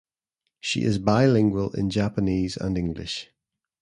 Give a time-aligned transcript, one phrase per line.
[0.59, 3.29] She is bilingual in Japanese and English.